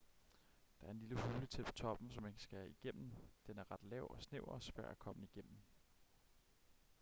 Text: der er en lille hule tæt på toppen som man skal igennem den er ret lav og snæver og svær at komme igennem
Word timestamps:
der 0.81 0.87
er 0.87 0.91
en 0.91 0.99
lille 0.99 1.21
hule 1.21 1.45
tæt 1.47 1.65
på 1.65 1.71
toppen 1.71 2.11
som 2.11 2.23
man 2.23 2.33
skal 2.37 2.69
igennem 2.71 3.11
den 3.47 3.57
er 3.57 3.71
ret 3.71 3.83
lav 3.83 4.11
og 4.11 4.23
snæver 4.23 4.47
og 4.47 4.63
svær 4.63 4.87
at 4.87 4.99
komme 4.99 5.23
igennem 5.23 5.57